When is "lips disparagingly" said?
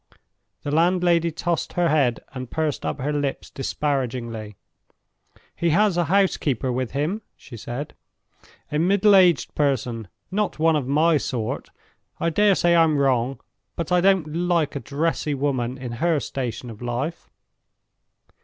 3.13-4.55